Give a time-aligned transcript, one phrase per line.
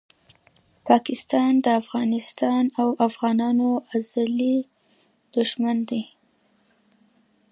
[0.87, 4.57] پاکستان دافغانستان او افغانانو ازلي
[5.33, 6.01] دښمن ده